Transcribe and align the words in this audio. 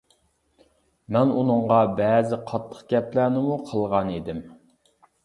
مەن 1.17 1.33
ئۇنىڭغا 1.41 1.77
بەزى 1.99 2.39
قاتتىق 2.53 2.79
گەپلەرنىمۇ 2.95 3.59
قىلغان 3.69 4.11
ئىدىم. 4.15 4.41